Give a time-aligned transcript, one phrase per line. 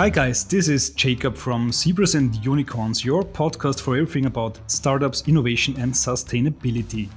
[0.00, 5.28] Hi, guys, this is Jacob from Zebras and Unicorns, your podcast for everything about startups,
[5.28, 7.10] innovation, and sustainability.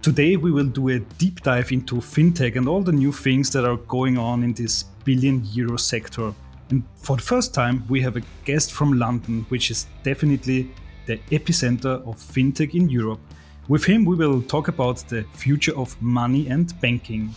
[0.00, 3.64] Today, we will do a deep dive into fintech and all the new things that
[3.64, 6.32] are going on in this billion euro sector.
[6.68, 10.70] And for the first time, we have a guest from London, which is definitely
[11.06, 13.18] the epicenter of fintech in Europe.
[13.66, 17.34] With him, we will talk about the future of money and banking.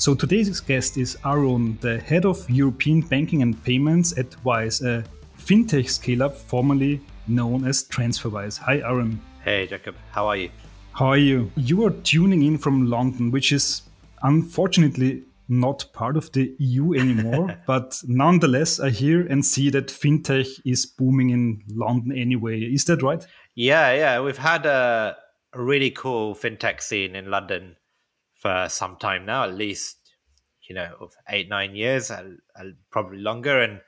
[0.00, 5.02] So today's guest is Aaron, the head of European banking and payments at Wise, a
[5.36, 8.58] fintech scale up formerly known as TransferWise.
[8.58, 9.20] Hi, Aaron.
[9.42, 9.96] Hey, Jacob.
[10.12, 10.50] How are you?
[10.92, 11.50] How are you?
[11.56, 13.82] You are tuning in from London, which is
[14.22, 17.58] unfortunately not part of the EU anymore.
[17.66, 22.60] but nonetheless, I hear and see that fintech is booming in London anyway.
[22.60, 23.26] Is that right?
[23.56, 24.20] Yeah, yeah.
[24.20, 25.16] We've had a
[25.56, 27.74] really cool fintech scene in London
[28.38, 29.96] for some time now, at least
[30.68, 32.32] you know eight nine years, uh,
[32.90, 33.80] probably longer, and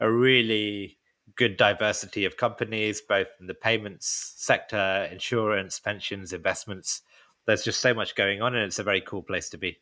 [0.00, 0.98] a really
[1.36, 7.02] good diversity of companies, both in the payments sector, insurance, pensions, investments.
[7.46, 9.78] There's just so much going on, and it's a very cool place to be.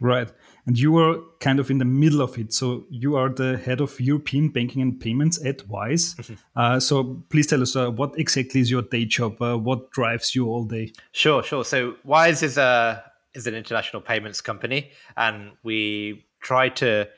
[0.00, 0.32] Right.
[0.66, 2.52] And you were kind of in the middle of it.
[2.54, 6.16] So you are the head of European banking and payments at Wise.
[6.56, 9.40] uh, so please tell us uh, what exactly is your day job?
[9.40, 10.92] Uh, what drives you all day?
[11.12, 11.64] Sure, sure.
[11.64, 17.08] So Wise is a is an international payments company, and we try to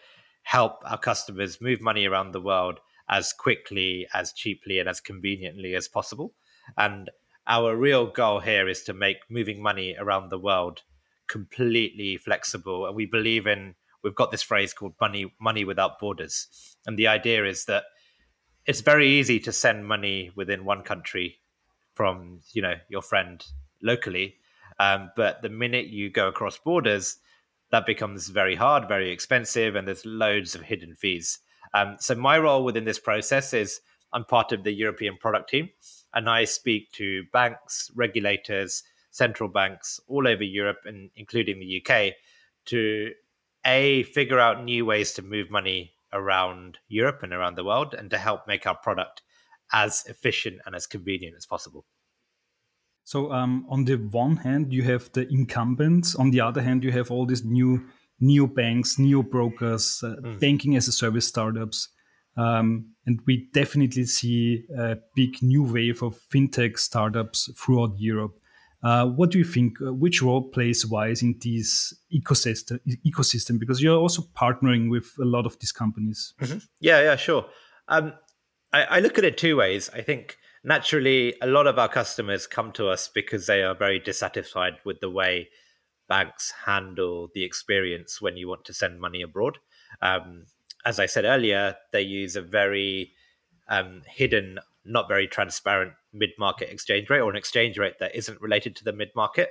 [0.43, 5.75] help our customers move money around the world as quickly, as cheaply, and as conveniently
[5.75, 6.35] as possible.
[6.77, 7.11] And
[7.47, 10.83] our real goal here is to make moving money around the world
[11.33, 16.77] completely flexible and we believe in we've got this phrase called money money without borders.
[16.87, 17.85] And the idea is that
[18.67, 21.39] it's very easy to send money within one country
[21.95, 23.45] from you know your friend
[23.83, 24.37] locally
[24.79, 27.17] um, but the minute you go across borders
[27.71, 31.39] that becomes very hard very expensive and there's loads of hidden fees.
[31.75, 33.81] Um, so my role within this process is
[34.13, 35.71] i'm part of the european product team
[36.15, 38.83] and i speak to banks regulators
[39.13, 42.15] central banks all over Europe and including the UK
[42.67, 43.13] to
[43.65, 48.11] a figure out new ways to move money around Europe and around the world and
[48.11, 49.23] to help make our product
[49.73, 51.85] as efficient and as convenient as possible.
[53.05, 56.15] So um, on the one hand, you have the incumbents.
[56.15, 57.85] On the other hand, you have all these new
[58.21, 60.39] neo banks, neo brokers, uh, mm.
[60.39, 61.89] banking as a service startups.
[62.37, 68.39] Um, and we definitely see a big new wave of fintech startups throughout Europe.
[68.83, 69.81] Uh, what do you think?
[69.81, 72.81] Uh, which role plays Wise in this ecosystem?
[73.07, 76.35] Ecosystem, because you're also partnering with a lot of these companies.
[76.41, 76.59] Mm-hmm.
[76.81, 77.47] Yeah, yeah, sure.
[77.89, 78.13] Um,
[78.73, 79.89] I, I, look at it two ways.
[79.95, 84.01] I think naturally, a lot of our customers come to us because they are very
[84.01, 85.49] dissatisfied with the way
[86.09, 89.59] banks handle the experience when you want to send money abroad.
[90.01, 90.47] Um,
[90.85, 93.13] as I said earlier, they use a very
[93.69, 98.41] um, hidden not very transparent mid market exchange rate or an exchange rate that isn't
[98.41, 99.51] related to the mid market.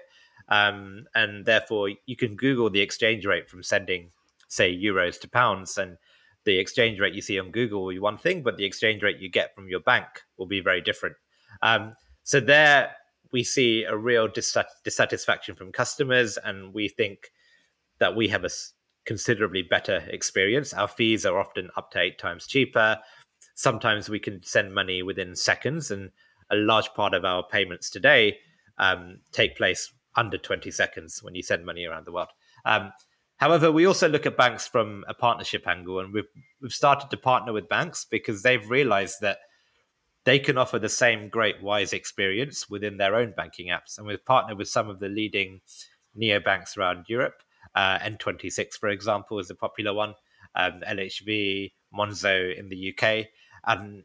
[0.49, 4.11] Um, and therefore, you can Google the exchange rate from sending,
[4.47, 5.97] say, euros to pounds, and
[6.43, 9.19] the exchange rate you see on Google will be one thing, but the exchange rate
[9.19, 11.15] you get from your bank will be very different.
[11.61, 12.91] Um, so, there
[13.31, 17.31] we see a real dissatisfaction from customers, and we think
[17.99, 18.49] that we have a
[19.05, 20.73] considerably better experience.
[20.73, 22.99] Our fees are often up to eight times cheaper
[23.61, 26.09] sometimes we can send money within seconds, and
[26.49, 28.37] a large part of our payments today
[28.79, 32.29] um, take place under 20 seconds when you send money around the world.
[32.65, 32.91] Um,
[33.37, 37.17] however, we also look at banks from a partnership angle, and we've we've started to
[37.17, 39.37] partner with banks because they've realized that
[40.23, 44.25] they can offer the same great wise experience within their own banking apps, and we've
[44.25, 45.61] partnered with some of the leading
[46.19, 47.43] neobanks around Europe.
[47.75, 50.15] Uh, N26, for example, is a popular one.
[50.55, 53.27] Um, LHV, Monzo in the UK,
[53.65, 54.03] and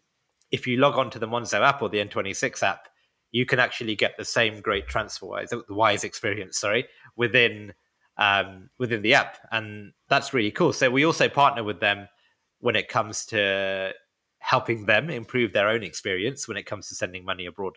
[0.50, 2.88] if you log on to the Monzo app or the N26 app,
[3.32, 6.86] you can actually get the same great TransferWise, the Wise experience, sorry,
[7.16, 7.72] within
[8.18, 10.72] um, within the app, and that's really cool.
[10.72, 12.08] So we also partner with them
[12.60, 13.92] when it comes to
[14.38, 17.74] helping them improve their own experience when it comes to sending money abroad.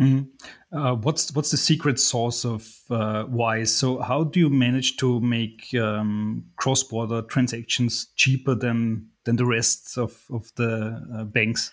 [0.00, 0.76] Mm-hmm.
[0.76, 3.74] Uh, what's what's the secret sauce of uh, Wise?
[3.74, 9.44] So how do you manage to make um, cross border transactions cheaper than than the
[9.44, 11.70] rest of of the uh, banks?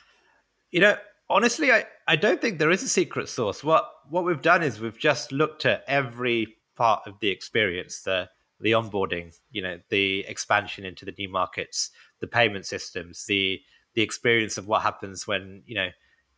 [0.72, 0.98] You know,
[1.30, 3.64] honestly, I I don't think there is a secret source.
[3.64, 8.30] What what we've done is we've just looked at every part of the experience, the
[8.60, 13.62] the onboarding, you know, the expansion into the new markets, the payment systems, the
[13.94, 15.90] the experience of what happens when you know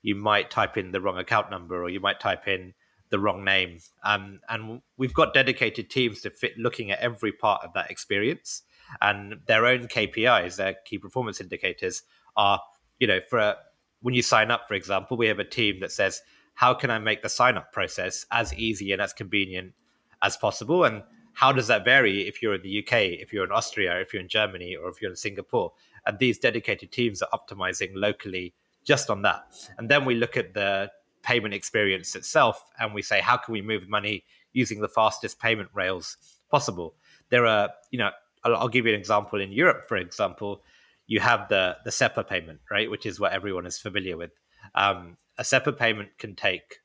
[0.03, 2.73] you might type in the wrong account number or you might type in
[3.09, 3.79] the wrong name.
[4.03, 8.63] Um, and we've got dedicated teams to fit looking at every part of that experience
[9.01, 12.03] and their own KPIs, their key performance indicators
[12.37, 12.61] are,
[12.99, 13.55] you know, for a,
[14.01, 16.21] when you sign up, for example, we have a team that says,
[16.53, 19.73] how can I make the sign up process as easy and as convenient
[20.21, 20.83] as possible?
[20.83, 21.03] And
[21.33, 24.21] how does that vary if you're in the UK, if you're in Austria, if you're
[24.21, 25.73] in Germany, or if you're in Singapore?
[26.05, 28.53] And these dedicated teams are optimizing locally
[28.85, 29.43] just on that.
[29.77, 30.91] And then we look at the
[31.23, 34.23] payment experience itself and we say, how can we move money
[34.53, 36.17] using the fastest payment rails
[36.49, 36.95] possible?
[37.29, 38.11] There are, you know,
[38.45, 39.41] I'll, give you an example.
[39.41, 40.63] In Europe, for example,
[41.07, 44.31] you have the the SEPA payment, right, which is what everyone is familiar with.
[44.75, 46.79] Um, a SEPA payment can take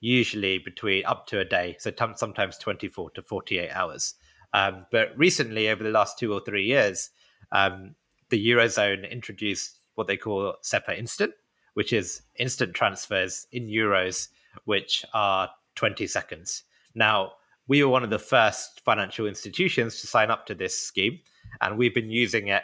[0.00, 4.14] usually between up to a day, so t- sometimes 24 to 48 hours.
[4.52, 7.10] Um, but recently, over the last two or three years,
[7.52, 7.94] um,
[8.30, 11.32] the Eurozone introduced what they call SEPA Instant,
[11.74, 14.28] which is instant transfers in euros,
[14.64, 16.64] which are 20 seconds.
[16.94, 17.32] Now,
[17.68, 21.20] we were one of the first financial institutions to sign up to this scheme,
[21.60, 22.62] and we've been using it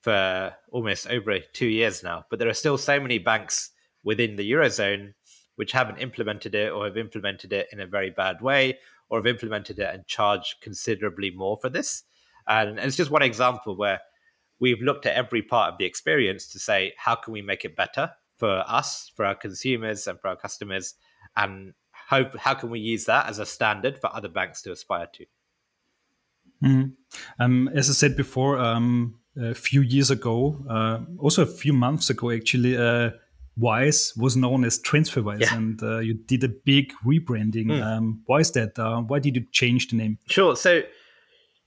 [0.00, 2.24] for almost over two years now.
[2.28, 3.70] But there are still so many banks
[4.02, 5.14] within the Eurozone
[5.56, 9.26] which haven't implemented it or have implemented it in a very bad way or have
[9.26, 12.02] implemented it and charged considerably more for this.
[12.48, 14.00] And it's just one example where
[14.58, 17.76] we've looked at every part of the experience to say, how can we make it
[17.76, 20.94] better for us, for our consumers, and for our customers?
[21.36, 21.74] And
[22.12, 25.24] how, how can we use that as a standard for other banks to aspire to?
[26.62, 27.42] Mm-hmm.
[27.42, 32.10] Um, as I said before, um, a few years ago, uh, also a few months
[32.10, 33.10] ago, actually, uh,
[33.56, 35.54] Wise was known as TransferWise, yeah.
[35.54, 37.66] and uh, you did a big rebranding.
[37.66, 37.82] Mm.
[37.82, 38.78] Um, why is that?
[38.78, 40.18] Uh, why did you change the name?
[40.26, 40.56] Sure.
[40.56, 40.82] So,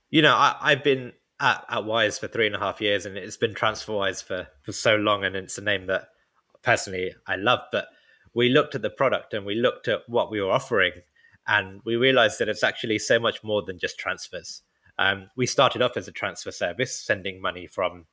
[0.10, 3.18] you know, I, have been at, at Wise for three and a half years, and
[3.18, 6.10] it's been TransferWise for for so long, and it's a name that
[6.64, 7.60] personally I love.
[7.72, 7.88] But
[8.36, 10.92] we looked at the product and we looked at what we were offering,
[11.48, 14.62] and we realized that it's actually so much more than just transfers.
[15.00, 18.06] Um, we started off as a transfer service, sending money from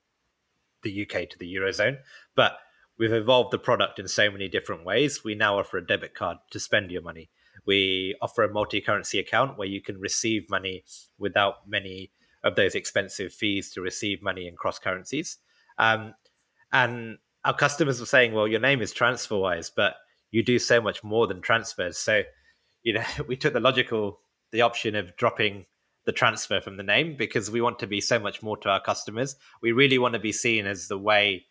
[0.82, 1.98] the UK to the Eurozone,
[2.34, 2.58] but
[2.98, 5.24] we've evolved the product in so many different ways.
[5.24, 7.30] We now offer a debit card to spend your money.
[7.66, 10.84] We offer a multi currency account where you can receive money
[11.18, 12.10] without many
[12.44, 15.38] of those expensive fees to receive money in cross currencies.
[15.78, 16.14] Um,
[16.72, 19.94] and our customers were saying, well, your name is TransferWise, but
[20.32, 21.96] you do so much more than transfers.
[21.96, 22.22] So,
[22.82, 24.18] you know, we took the logical,
[24.50, 25.66] the option of dropping
[26.04, 28.80] the transfer from the name because we want to be so much more to our
[28.80, 29.36] customers.
[29.62, 31.44] We really want to be seen as the way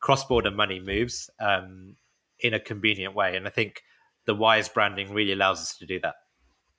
[0.00, 1.96] cross-border money moves um,
[2.40, 3.82] in a convenient way, and I think
[4.26, 6.16] the Wise branding really allows us to do that.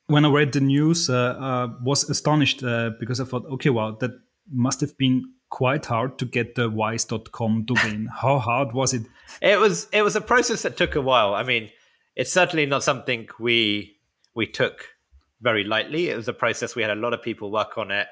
[0.06, 3.98] When I read the news, uh, uh, was astonished uh, because I thought, okay, wow,
[4.00, 4.12] that
[4.52, 8.10] must have been quite hard to get the wise.com domain.
[8.22, 9.04] How hard was it?
[9.42, 9.88] It was.
[9.92, 11.34] It was a process that took a while.
[11.34, 11.70] I mean,
[12.16, 13.98] it's certainly not something we
[14.36, 14.88] we took
[15.42, 16.10] very lightly.
[16.10, 18.08] It was a process we had a lot of people work on it,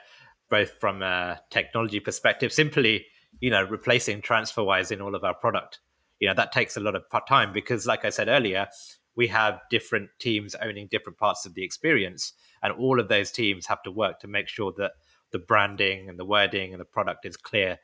[0.49, 2.53] both from a technology perspective.
[2.53, 3.05] Simply,
[3.39, 5.79] you know, replacing TransferWise in all of our product,
[6.19, 8.67] you know, that takes a lot of time because, like I said earlier,
[9.15, 13.65] we have different teams owning different parts of the experience, and all of those teams
[13.67, 14.91] have to work to make sure that
[15.35, 17.77] the branding and the wording and the product is clear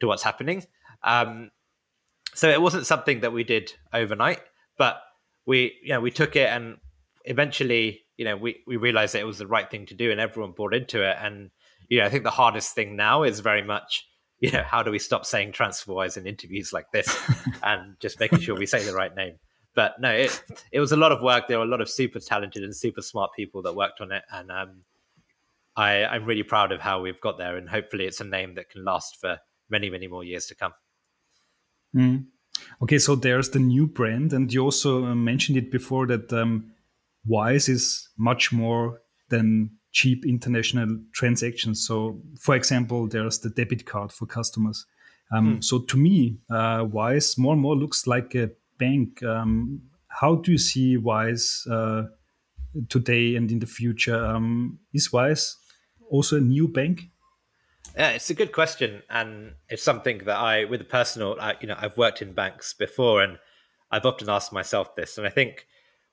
[0.00, 0.64] to what's happening.
[1.02, 1.50] Um,
[2.34, 4.40] so it wasn't something that we did overnight,
[4.78, 5.02] but
[5.44, 6.76] we, you know, we took it and
[7.24, 10.20] eventually, you know, we, we realized that it was the right thing to do and
[10.20, 11.16] everyone bought into it.
[11.20, 11.50] And,
[11.88, 14.06] you know, I think the hardest thing now is very much
[14.42, 17.16] you know, how do we stop saying TransferWise in interviews like this
[17.62, 19.38] and just making sure we say the right name?
[19.74, 21.46] But no, it it was a lot of work.
[21.46, 24.24] There were a lot of super talented and super smart people that worked on it,
[24.32, 24.82] and um,
[25.76, 27.56] I, I'm really proud of how we've got there.
[27.56, 29.38] And hopefully, it's a name that can last for
[29.70, 30.72] many, many more years to come.
[31.96, 32.26] Mm.
[32.82, 36.72] Okay, so there's the new brand, and you also uh, mentioned it before that um,
[37.26, 39.00] Wise is much more
[39.30, 41.86] than cheap international transactions.
[41.86, 44.84] So, for example, there's the debit card for customers.
[45.34, 45.64] Um, mm.
[45.64, 49.22] So, to me, uh, Wise more and more looks like a bank.
[49.22, 52.04] Um, how do you see Wise uh,
[52.88, 54.24] today and in the future?
[54.24, 55.56] Um, is Wise
[56.12, 57.10] also a new bank?
[57.96, 61.66] Yeah, it's a good question, and it's something that I, with a personal, I, you
[61.66, 63.38] know, I've worked in banks before, and
[63.90, 65.66] I've often asked myself this, and I think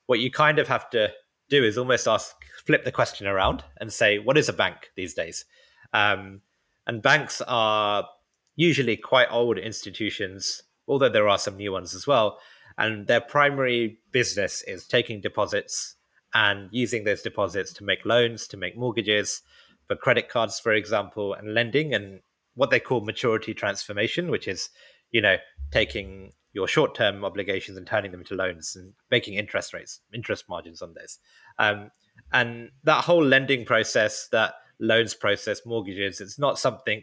[0.08, 1.12] what you kind of have to
[1.50, 5.13] do is almost ask, flip the question around and say, what is a bank these
[5.13, 5.46] days?
[5.94, 6.41] Um,
[6.88, 8.08] and banks are
[8.56, 12.39] usually quite old institutions, although there are some new ones as well.
[12.77, 15.96] And their primary business is taking deposits
[16.34, 19.41] and using those deposits to make loans, to make mortgages,
[19.89, 22.22] for credit cards, for example, and lending, and
[22.53, 24.69] what they call maturity transformation, which is,
[25.10, 25.38] you know,
[25.72, 30.46] taking your short term obligations and turning them into loans and making interest rates, interest
[30.48, 31.17] margins on this.
[31.58, 31.89] Um,
[32.31, 37.01] and that whole lending process, that loans process, mortgages, it's not something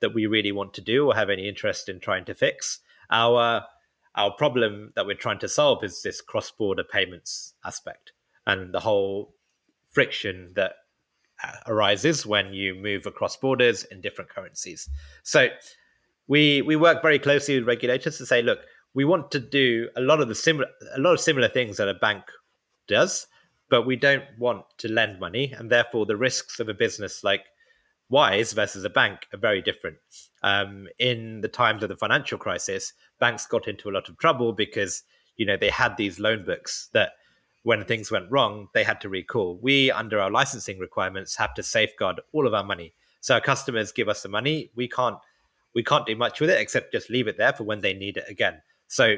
[0.00, 2.78] that we really want to do or have any interest in trying to fix.
[3.10, 3.64] Our
[4.14, 8.12] our problem that we're trying to solve is this cross border payments aspect
[8.46, 9.34] and the whole
[9.90, 10.74] friction that
[11.66, 14.88] arises when you move across borders in different currencies.
[15.22, 15.48] So
[16.26, 18.60] we we work very closely with regulators to say, look,
[18.94, 21.88] we want to do a lot of the similar a lot of similar things that
[21.88, 22.24] a bank
[22.86, 23.26] does,
[23.68, 27.44] but we don't want to lend money, and therefore the risks of a business like
[28.10, 29.96] Wise versus a bank are very different.
[30.42, 34.52] Um, in the times of the financial crisis, banks got into a lot of trouble
[34.52, 35.02] because
[35.36, 37.12] you know they had these loan books that
[37.64, 39.58] when things went wrong, they had to recall.
[39.60, 42.94] We, under our licensing requirements, have to safeguard all of our money.
[43.20, 44.70] So our customers give us the money.
[44.76, 45.16] We can't
[45.74, 48.16] we can't do much with it except just leave it there for when they need
[48.16, 48.62] it again.
[48.86, 49.16] So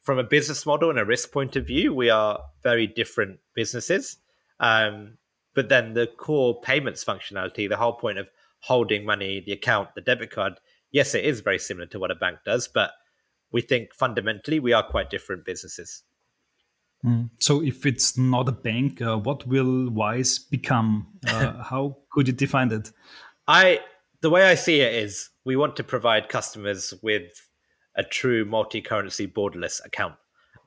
[0.00, 4.16] from a business model and a risk point of view, we are very different businesses.
[4.58, 5.18] Um,
[5.54, 8.28] but then the core payments functionality, the whole point of
[8.60, 10.54] holding money, the account, the debit card,
[10.92, 12.92] yes, it is very similar to what a bank does, but
[13.52, 16.04] we think fundamentally we are quite different businesses.
[17.04, 17.30] Mm.
[17.38, 21.06] So, if it's not a bank, uh, what will Wise become?
[21.26, 22.90] Uh, how could you define it?
[23.46, 23.80] I
[24.20, 27.30] the way I see it is we want to provide customers with
[27.96, 30.14] a true multi-currency borderless account.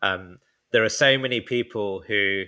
[0.02, 0.40] Um,
[0.72, 2.44] there are so many people who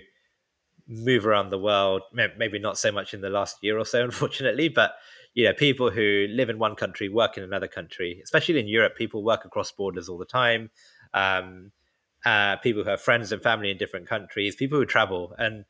[0.86, 4.68] move around the world, maybe not so much in the last year or so, unfortunately,
[4.68, 4.94] but
[5.34, 8.96] you know, people who live in one country work in another country, especially in Europe,
[8.96, 10.70] people work across borders all the time.
[11.12, 11.72] Um,
[12.24, 15.64] uh, people who have friends and family in different countries, people who travel, and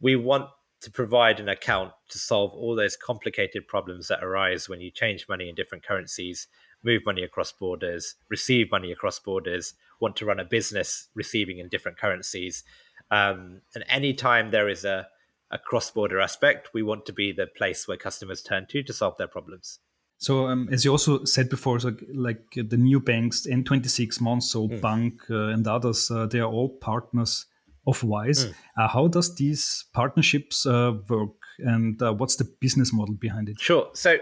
[0.00, 0.48] we want
[0.80, 5.26] to provide an account to solve all those complicated problems that arise when you change
[5.28, 6.46] money in different currencies,
[6.82, 11.68] move money across borders, receive money across borders, want to run a business receiving in
[11.68, 12.64] different currencies.
[13.10, 15.06] Um, and anytime there is a,
[15.50, 18.92] a cross border aspect, we want to be the place where customers turn to to
[18.92, 19.78] solve their problems.
[20.24, 24.70] So, um, as you also said before, so like uh, the new banks, N26, Monzo,
[24.70, 24.80] mm.
[24.80, 27.44] Bank, uh, and others, uh, they are all partners
[27.86, 28.46] of Wise.
[28.46, 28.54] Mm.
[28.78, 33.60] Uh, how does these partnerships uh, work, and uh, what's the business model behind it?
[33.60, 33.90] Sure.
[33.92, 34.16] So,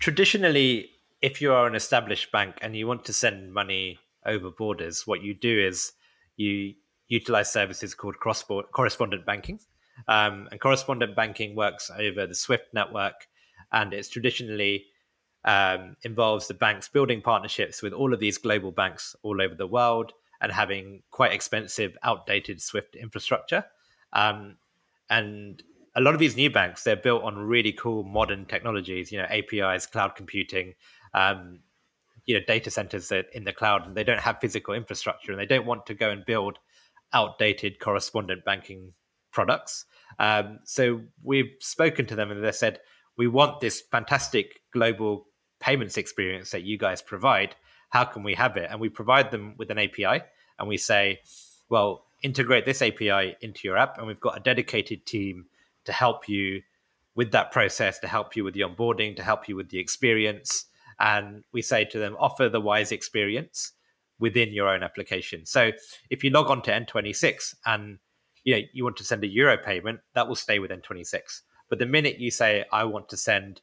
[0.00, 0.90] traditionally,
[1.22, 5.22] if you are an established bank and you want to send money over borders, what
[5.22, 5.92] you do is
[6.34, 6.74] you
[7.06, 9.60] utilize services called cross correspondent banking.
[10.08, 13.28] Um, and correspondent banking works over the SWIFT network,
[13.70, 14.86] and it's traditionally
[15.44, 19.66] um, involves the banks building partnerships with all of these global banks all over the
[19.66, 23.64] world and having quite expensive, outdated Swift infrastructure.
[24.12, 24.56] Um,
[25.08, 25.62] and
[25.94, 29.26] a lot of these new banks, they're built on really cool modern technologies, you know,
[29.28, 30.74] APIs, cloud computing,
[31.14, 31.60] um,
[32.26, 35.40] you know, data centers that in the cloud, and they don't have physical infrastructure, and
[35.40, 36.58] they don't want to go and build
[37.12, 38.92] outdated correspondent banking
[39.32, 39.84] products.
[40.18, 42.78] Um, so we've spoken to them, and they said
[43.16, 45.26] we want this fantastic global
[45.60, 47.54] payments experience that you guys provide.
[47.90, 48.68] How can we have it?
[48.70, 50.22] And we provide them with an API
[50.58, 51.20] and we say,
[51.68, 53.98] well, integrate this API into your app.
[53.98, 55.46] And we've got a dedicated team
[55.84, 56.62] to help you
[57.14, 60.66] with that process, to help you with the onboarding, to help you with the experience.
[60.98, 63.72] And we say to them, offer the Wise experience
[64.18, 65.46] within your own application.
[65.46, 65.72] So
[66.10, 67.98] if you log on to N26 and
[68.44, 71.40] you know you want to send a euro payment, that will stay with N26.
[71.68, 73.62] But the minute you say I want to send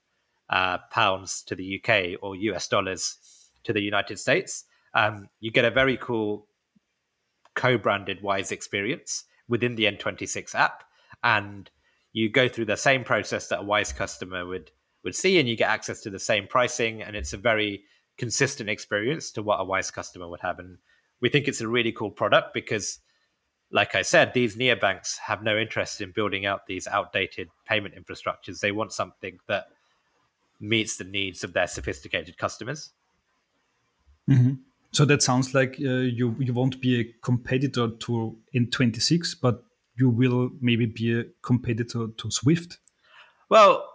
[0.50, 3.18] uh, pounds to the UK or US dollars
[3.64, 6.48] to the United States, um, you get a very cool
[7.56, 10.84] co-branded Wise experience within the N26 app,
[11.24, 11.70] and
[12.14, 14.72] you go through the same process that a Wise customer would
[15.04, 17.84] would see, and you get access to the same pricing, and it's a very
[18.18, 20.60] consistent experience to what a Wise customer would have.
[20.60, 20.78] And
[21.22, 23.00] we think it's a really cool product because,
[23.72, 28.60] like I said, these neobanks have no interest in building out these outdated payment infrastructures.
[28.60, 29.66] They want something that
[30.60, 32.92] meets the needs of their sophisticated customers.
[34.30, 34.54] Mm-hmm.
[34.92, 39.64] So that sounds like uh, you you won't be a competitor to N26, but
[39.96, 42.78] you will maybe be a competitor to Swift.
[43.50, 43.88] Well,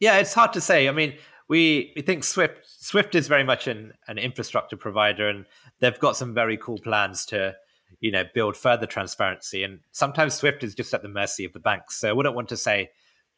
[0.00, 0.88] yeah, it's hard to say.
[0.88, 1.14] I mean,
[1.48, 5.46] we, we think Swift Swift is very much an, an infrastructure provider, and
[5.80, 7.54] they've got some very cool plans to
[8.00, 9.64] you know build further transparency.
[9.64, 11.96] And sometimes Swift is just at the mercy of the banks.
[11.96, 12.90] So I wouldn't want to say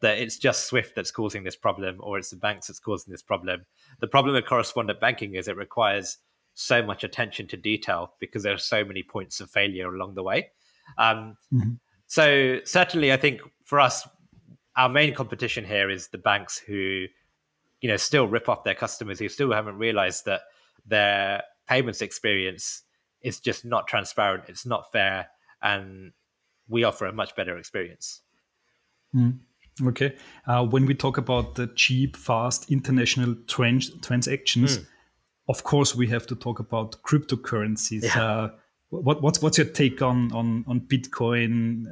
[0.02, 3.23] that it's just Swift that's causing this problem or it's the banks that's causing this
[3.23, 3.64] problem.
[4.00, 6.18] The problem with correspondent banking is it requires
[6.54, 10.23] so much attention to detail because there are so many points of failure along the
[10.23, 10.50] way.
[10.99, 11.73] Um, mm-hmm.
[12.09, 14.06] So certainly, I think for us,
[14.76, 17.06] our main competition here is the banks who,
[17.80, 20.42] you know, still rip off their customers who still haven't realized that
[20.85, 22.82] their payments experience
[23.23, 25.28] is just not transparent, it's not fair,
[25.62, 26.12] and
[26.68, 28.23] we offer a much better experience.
[29.14, 29.38] Mm.
[29.81, 30.14] Okay.
[30.47, 34.87] Uh, when we talk about the cheap, fast international trans- transactions, mm.
[35.49, 38.02] of course, we have to talk about cryptocurrencies.
[38.05, 38.23] Yeah.
[38.23, 38.50] Uh,
[38.91, 41.87] what, what's what's your take on on on Bitcoin,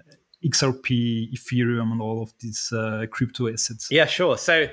[0.45, 3.89] XRP, Ethereum, and all of these uh, crypto assets?
[3.91, 4.37] Yeah, sure.
[4.37, 4.69] So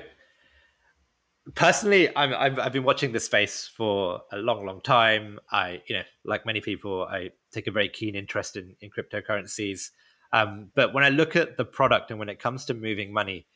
[1.54, 5.38] personally, I'm, I've, I've been watching this space for a long, long time.
[5.50, 9.90] I, you know, like many people, I take a very keen interest in, in cryptocurrencies.
[10.32, 13.46] Um, but when I look at the product and when it comes to moving money,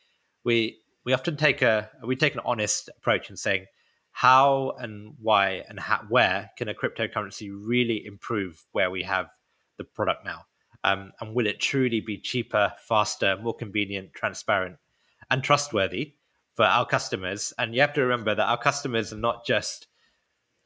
[0.44, 3.66] we we often take a we take an honest approach in saying
[4.12, 9.30] how and why and how, where can a cryptocurrency really improve where we have
[9.78, 10.44] the product now,
[10.84, 14.76] um, and will it truly be cheaper, faster, more convenient, transparent,
[15.30, 16.14] and trustworthy
[16.54, 17.52] for our customers?
[17.58, 19.88] And you have to remember that our customers are not just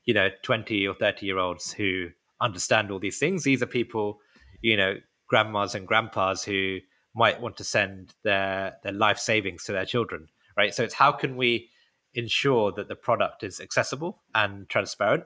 [0.04, 2.08] you know 20 or 30 year olds who
[2.40, 3.44] understand all these things.
[3.44, 4.20] These are people
[4.60, 4.96] you know
[5.26, 6.78] grandmas and grandpas who
[7.14, 10.74] might want to send their their life savings to their children right?
[10.74, 11.70] So it's how can we
[12.14, 15.24] ensure that the product is accessible and transparent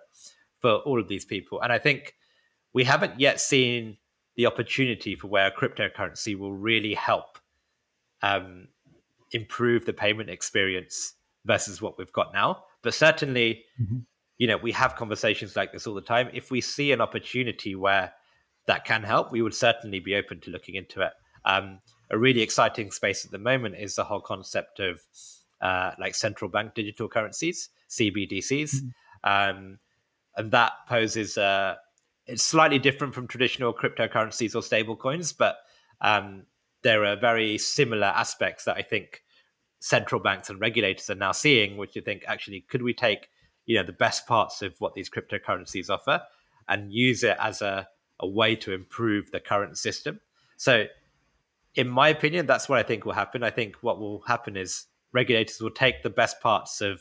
[0.59, 1.61] for all of these people?
[1.61, 2.15] And i think
[2.73, 3.97] we haven't yet seen
[4.37, 7.39] the opportunity for where cryptocurrency will really help
[8.23, 8.69] um,
[9.33, 11.15] improve the payment experience
[11.45, 12.65] versus what we've got now.
[12.83, 13.99] But certainly mm-hmm.
[14.39, 16.31] you know we have conversations like this all the time.
[16.33, 18.13] If we see an opportunity where
[18.67, 21.13] that can help, we would certainly be open to looking into it.
[21.45, 25.01] Um, a really exciting space at the moment is the whole concept of
[25.61, 28.91] uh, like central bank digital currencies, CBDCs, mm-hmm.
[29.25, 29.79] um,
[30.37, 31.77] and that poses uh,
[32.27, 35.57] it's slightly different from traditional cryptocurrencies or stablecoins, but
[36.01, 36.45] um,
[36.83, 39.23] there are very similar aspects that I think
[39.81, 43.29] central banks and regulators are now seeing, which you think actually could we take
[43.67, 46.23] you know the best parts of what these cryptocurrencies offer
[46.69, 47.87] and use it as a
[48.21, 50.21] a way to improve the current system.
[50.57, 50.85] So,
[51.75, 53.43] in my opinion, that's what I think will happen.
[53.43, 57.01] I think what will happen is regulators will take the best parts of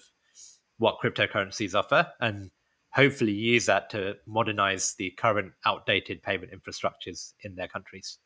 [0.77, 2.51] what cryptocurrencies offer and
[2.91, 8.17] hopefully use that to modernize the current outdated payment infrastructures in their countries.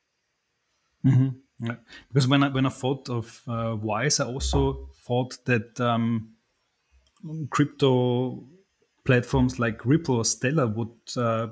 [1.05, 1.29] Mm-hmm.
[1.65, 1.75] Yeah.
[2.07, 6.33] Because when I when I thought of uh, Wise, I also thought that um,
[7.49, 8.43] crypto
[9.05, 11.47] platforms like Ripple or Stellar would uh,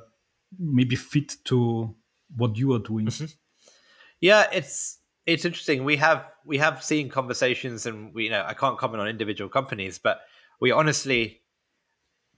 [0.57, 1.95] maybe fit to
[2.35, 3.07] what you are doing.
[3.07, 3.25] Mm-hmm.
[4.19, 5.83] Yeah, it's it's interesting.
[5.83, 9.49] We have we have seen conversations, and we you know I can't comment on individual
[9.49, 10.21] companies, but
[10.59, 11.41] we honestly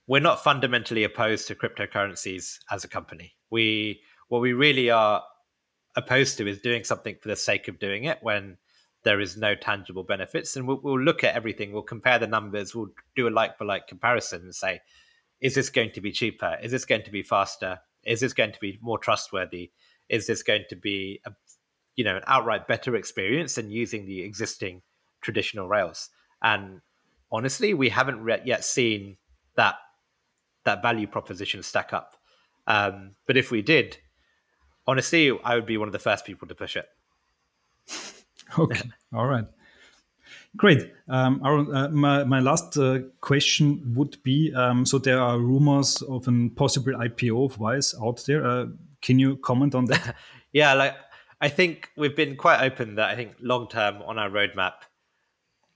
[0.06, 3.34] we're not fundamentally opposed to cryptocurrencies as a company.
[3.50, 5.22] We what we really are
[5.96, 8.56] opposed to is doing something for the sake of doing it when
[9.04, 10.56] there is no tangible benefits.
[10.56, 11.72] And we'll, we'll look at everything.
[11.72, 12.74] We'll compare the numbers.
[12.74, 14.80] We'll do a like for like comparison and say,
[15.40, 16.56] is this going to be cheaper?
[16.62, 17.78] Is this going to be faster?
[18.06, 19.70] Is this going to be more trustworthy?
[20.08, 21.32] Is this going to be a,
[21.96, 24.82] you know, an outright better experience than using the existing
[25.20, 26.10] traditional rails?
[26.42, 26.80] And
[27.32, 29.16] honestly, we haven't re- yet seen
[29.56, 29.76] that
[30.64, 32.16] that value proposition stack up.
[32.66, 33.98] Um, but if we did,
[34.86, 36.86] honestly, I would be one of the first people to push it.
[38.58, 39.44] okay, all right.
[40.56, 40.92] Great.
[41.08, 46.00] Um, Aaron, uh, my, my last uh, question would be um, so there are rumors
[46.02, 48.46] of a possible IPO of Wise out there.
[48.46, 48.66] Uh,
[49.02, 50.16] can you comment on that?
[50.52, 50.94] yeah, like
[51.40, 54.72] I think we've been quite open that I think long term on our roadmap,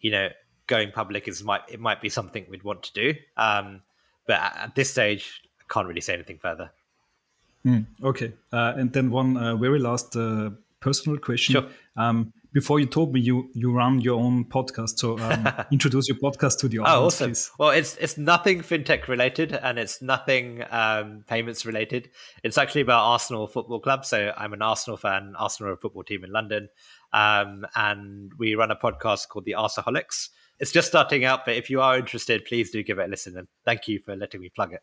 [0.01, 0.29] you know,
[0.67, 3.15] going public is might it might be something we'd want to do.
[3.37, 3.83] Um,
[4.27, 6.71] but at this stage, I can't really say anything further.
[7.67, 11.55] Mm, okay, uh, and then one uh, very last uh, personal question.
[11.55, 11.67] Sure.
[11.97, 16.17] Um, before you told me you you run your own podcast, so um, introduce your
[16.19, 16.97] podcast to the oh, audience.
[16.97, 17.31] Oh, awesome!
[17.31, 17.51] Please.
[17.59, 22.11] Well, it's it's nothing fintech related and it's nothing um, payments related.
[22.43, 24.05] It's actually about Arsenal Football Club.
[24.05, 25.35] So I'm an Arsenal fan.
[25.39, 26.69] Arsenal are a football team in London,
[27.13, 30.29] um, and we run a podcast called the Arsaholics.
[30.59, 33.37] It's just starting out, but if you are interested, please do give it a listen.
[33.37, 34.83] And thank you for letting me plug it.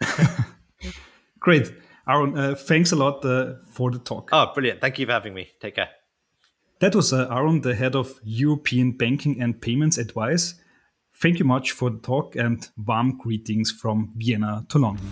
[1.40, 1.72] Great.
[2.08, 4.28] Aaron, uh, thanks a lot uh, for the talk.
[4.32, 4.80] Oh, brilliant.
[4.80, 5.48] Thank you for having me.
[5.60, 5.88] Take care.
[6.80, 10.56] That was uh, Aaron, the head of European Banking and Payments at Wise.
[11.16, 15.06] Thank you much for the talk and warm greetings from Vienna to London.